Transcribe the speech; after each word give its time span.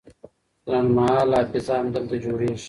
لنډمهاله 0.71 1.35
حافظه 1.41 1.73
همدلته 1.81 2.15
جوړیږي. 2.23 2.59